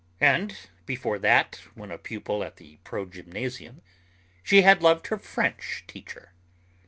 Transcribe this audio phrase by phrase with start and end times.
[0.19, 0.57] And
[0.87, 3.83] before that, when a pupil at the progymnasium,
[4.41, 6.31] she had loved her French teacher.